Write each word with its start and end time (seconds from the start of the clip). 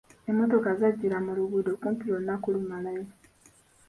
Emmotoka 0.29 0.69
zajjula 0.79 1.17
mu 1.25 1.31
luguudo 1.37 1.71
kumpi 1.81 2.03
lwonna 2.09 2.35
kulumalayo. 2.43 3.05